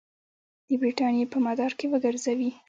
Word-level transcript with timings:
د 0.67 0.69
برټانیې 0.81 1.25
په 1.33 1.37
مدار 1.45 1.71
کې 1.79 1.85
وګرځوي. 1.91 2.49